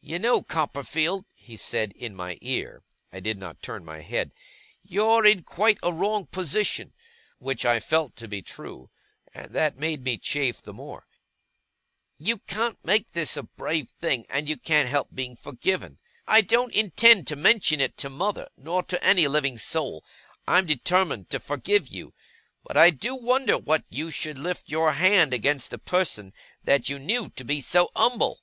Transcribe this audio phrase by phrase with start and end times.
[0.00, 4.32] 'You know, Copperfield,' he said, in my ear (I did not turn my head),
[4.82, 6.92] 'you're in quite a wrong position';
[7.38, 8.90] which I felt to be true,
[9.32, 11.06] and that made me chafe the more;
[12.18, 16.00] 'you can't make this a brave thing, and you can't help being forgiven.
[16.26, 20.04] I don't intend to mention it to mother, nor to any living soul.
[20.44, 22.14] I'm determined to forgive you.
[22.64, 26.32] But I do wonder that you should lift your hand against a person
[26.64, 28.40] that you knew to be so umble!